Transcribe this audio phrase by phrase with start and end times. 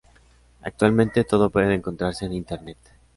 [0.63, 2.79] Actualmente todo puede encontrarse en Internet.